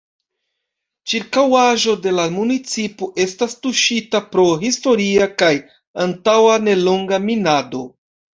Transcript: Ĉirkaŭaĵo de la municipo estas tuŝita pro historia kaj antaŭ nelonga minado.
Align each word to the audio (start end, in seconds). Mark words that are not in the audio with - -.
Ĉirkaŭaĵo 1.11 1.91
de 2.05 2.13
la 2.19 2.25
municipo 2.37 3.09
estas 3.25 3.53
tuŝita 3.67 4.23
pro 4.37 4.47
historia 4.65 5.29
kaj 5.43 5.51
antaŭ 6.07 6.37
nelonga 6.65 7.23
minado. 7.29 7.85